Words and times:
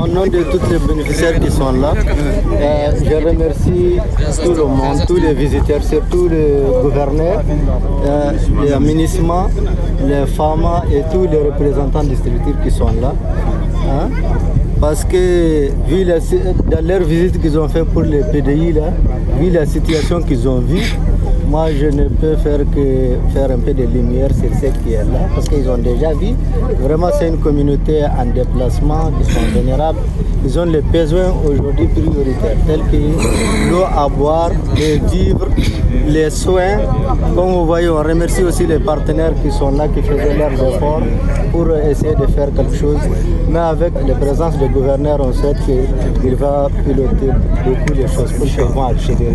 au 0.00 0.06
nom 0.06 0.26
de 0.26 0.42
tous 0.44 0.70
les 0.70 0.78
bénéficiaires 0.78 1.38
qui 1.40 1.50
sont 1.50 1.72
là, 1.72 1.94
euh, 1.96 2.92
je 3.04 3.14
remercie 3.26 3.98
tout 4.42 4.54
le 4.54 4.64
monde, 4.64 5.04
tous 5.06 5.16
les 5.16 5.34
visiteurs, 5.34 5.82
surtout 5.82 6.28
le 6.28 6.82
gouverneur, 6.82 7.42
euh, 8.06 8.32
les 8.62 8.72
aménissements, 8.72 9.48
les 10.06 10.26
femmes 10.26 10.66
et 10.92 11.02
tous 11.12 11.26
les 11.30 11.38
représentants 11.38 12.04
distributifs 12.04 12.56
qui 12.64 12.70
sont 12.70 12.92
là. 13.00 13.14
Hein. 13.88 14.08
Parce 14.80 15.04
que 15.04 15.68
vu 15.88 16.04
la, 16.04 16.18
dans 16.18 16.84
leur 16.86 17.02
visite 17.02 17.40
qu'ils 17.40 17.58
ont 17.58 17.68
fait 17.68 17.84
pour 17.84 18.02
les 18.02 18.20
PDI, 18.20 18.72
là, 18.72 18.90
vu 19.38 19.50
la 19.50 19.66
situation 19.66 20.20
qu'ils 20.22 20.48
ont 20.48 20.58
vue, 20.58 20.96
moi 21.52 21.66
je 21.70 21.88
ne 21.88 22.08
peux 22.08 22.34
faire 22.36 22.60
que 22.74 22.86
faire 23.34 23.50
un 23.50 23.58
peu 23.58 23.74
de 23.74 23.82
lumière 23.82 24.30
sur 24.30 24.50
ce 24.58 24.68
qui 24.80 24.94
est 24.94 25.04
là, 25.04 25.28
parce 25.34 25.46
qu'ils 25.50 25.68
ont 25.68 25.76
déjà 25.76 26.14
vu. 26.14 26.30
Vraiment, 26.80 27.10
c'est 27.18 27.28
une 27.28 27.36
communauté 27.36 28.02
en 28.04 28.24
déplacement 28.24 29.12
qui 29.18 29.30
sont 29.30 29.46
vulnérables. 29.54 29.98
Ils 30.46 30.58
ont 30.58 30.64
les 30.64 30.80
besoins 30.80 31.30
aujourd'hui 31.44 31.88
prioritaires, 31.88 32.56
tels 32.66 32.80
que 32.90 32.96
l'eau 33.70 33.84
à 33.94 34.08
boire, 34.08 34.52
les 34.78 34.96
vivres, 35.10 35.48
les 36.08 36.30
soins. 36.30 36.78
Comme 37.34 37.52
vous 37.52 37.66
voyez, 37.66 37.90
on 37.90 38.02
remercie 38.02 38.44
aussi 38.44 38.66
les 38.66 38.78
partenaires 38.78 39.34
qui 39.42 39.50
sont 39.50 39.72
là, 39.72 39.88
qui 39.88 40.00
faisaient 40.00 40.38
leurs 40.38 40.54
efforts 40.54 41.02
pour 41.52 41.66
essayer 41.76 42.14
de 42.14 42.26
faire 42.28 42.48
quelque 42.56 42.74
chose. 42.74 43.02
Mais 43.50 43.58
avec 43.58 43.92
la 44.08 44.14
présence 44.14 44.56
du 44.56 44.68
gouverneur, 44.68 45.18
on 45.20 45.34
sait 45.34 45.54
qu'il 45.66 46.34
va 46.36 46.68
piloter 46.86 47.30
beaucoup 47.66 47.94
de 48.00 48.06
choses 48.06 48.32
pour 48.38 48.46
que 48.46 48.72
vont 48.72 48.86
accéder 48.86 49.28